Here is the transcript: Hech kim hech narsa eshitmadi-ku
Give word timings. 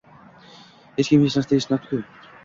Hech 0.95 1.11
kim 1.11 1.25
hech 1.27 1.37
narsa 1.41 1.59
eshitmadi-ku 1.59 2.01